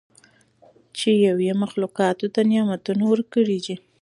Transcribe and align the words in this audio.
چې 0.97 1.09
یو 1.25 1.37
ئي 1.43 1.51
مخلوقاتو 1.63 2.25
ته 2.33 2.41
نعمتونه 2.51 3.03
ورکړي 3.11 3.57
دي 3.65 3.75